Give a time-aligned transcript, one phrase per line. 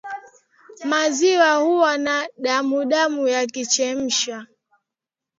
[0.89, 4.47] Maziwa huwa na damudamu yakichemshwa